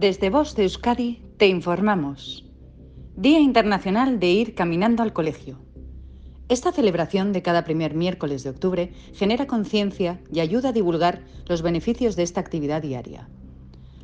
[0.00, 2.44] Desde Voz de Euskadi te informamos.
[3.16, 5.58] Día Internacional de ir caminando al colegio.
[6.48, 11.62] Esta celebración de cada primer miércoles de octubre genera conciencia y ayuda a divulgar los
[11.62, 13.28] beneficios de esta actividad diaria.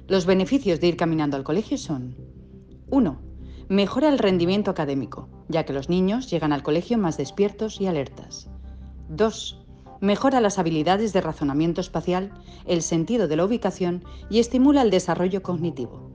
[0.09, 2.17] Los beneficios de ir caminando al colegio son
[2.91, 3.21] 1.
[3.69, 8.51] Mejora el rendimiento académico, ya que los niños llegan al colegio más despiertos y alertas.
[9.11, 9.64] 2
[10.05, 12.31] mejora las habilidades de razonamiento espacial,
[12.67, 16.11] el sentido de la ubicación y estimula el desarrollo cognitivo.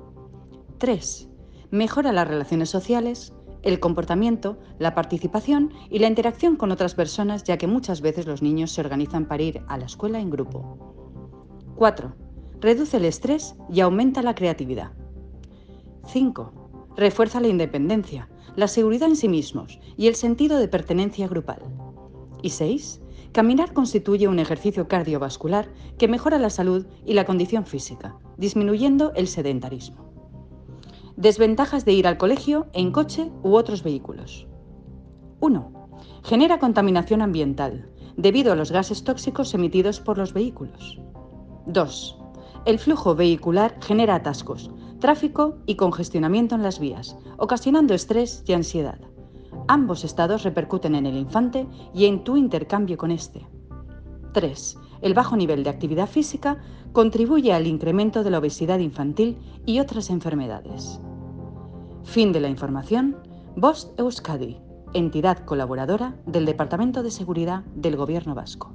[0.78, 1.28] 3.
[1.72, 3.34] Mejora las relaciones sociales,
[3.64, 8.42] el comportamiento, la participación y la interacción con otras personas, ya que muchas veces los
[8.42, 10.94] niños se organizan para ir a la escuela en grupo.
[11.76, 12.16] 4.
[12.62, 14.92] Reduce el estrés y aumenta la creatividad.
[16.06, 16.54] 5.
[16.96, 21.62] Refuerza la independencia, la seguridad en sí mismos y el sentido de pertenencia grupal.
[22.42, 28.18] Y 6 Caminar constituye un ejercicio cardiovascular que mejora la salud y la condición física,
[28.38, 30.10] disminuyendo el sedentarismo.
[31.16, 34.48] Desventajas de ir al colegio en coche u otros vehículos.
[35.42, 35.90] 1.
[36.24, 41.00] Genera contaminación ambiental, debido a los gases tóxicos emitidos por los vehículos.
[41.68, 42.18] 2.
[42.66, 49.00] El flujo vehicular genera atascos, tráfico y congestionamiento en las vías, ocasionando estrés y ansiedad.
[49.72, 53.46] Ambos estados repercuten en el infante y en tu intercambio con éste.
[54.34, 54.80] 3.
[55.04, 56.58] El bajo nivel de actividad física
[56.92, 61.00] contribuye al incremento de la obesidad infantil y otras enfermedades.
[62.04, 63.18] Fin de la información.
[63.56, 64.58] Vost Euskadi,
[64.96, 68.74] entidad colaboradora del Departamento de Seguridad del Gobierno Vasco.